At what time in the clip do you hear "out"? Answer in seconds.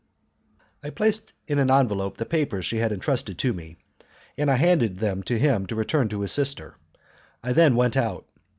7.95-8.25